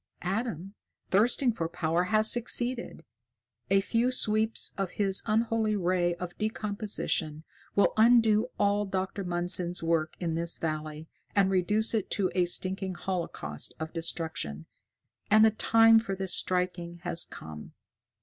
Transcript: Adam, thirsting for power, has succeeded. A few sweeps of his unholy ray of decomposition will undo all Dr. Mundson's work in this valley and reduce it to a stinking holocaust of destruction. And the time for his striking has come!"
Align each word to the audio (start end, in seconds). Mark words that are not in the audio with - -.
Adam, 0.23 0.73
thirsting 1.11 1.53
for 1.53 1.69
power, 1.69 2.05
has 2.05 2.31
succeeded. 2.31 3.05
A 3.69 3.81
few 3.81 4.09
sweeps 4.09 4.73
of 4.75 4.93
his 4.93 5.21
unholy 5.27 5.75
ray 5.75 6.15
of 6.15 6.35
decomposition 6.39 7.43
will 7.75 7.93
undo 7.97 8.47
all 8.57 8.87
Dr. 8.87 9.23
Mundson's 9.23 9.83
work 9.83 10.15
in 10.19 10.33
this 10.33 10.57
valley 10.57 11.07
and 11.35 11.51
reduce 11.51 11.93
it 11.93 12.09
to 12.09 12.31
a 12.33 12.45
stinking 12.45 12.95
holocaust 12.95 13.75
of 13.79 13.93
destruction. 13.93 14.65
And 15.29 15.45
the 15.45 15.51
time 15.51 15.99
for 15.99 16.15
his 16.15 16.33
striking 16.33 16.95
has 17.03 17.23
come!" 17.23 17.73